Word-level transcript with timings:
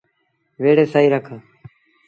ويڙي 0.61 0.85
سهيٚ 0.93 1.11
رک۔ 1.13 1.27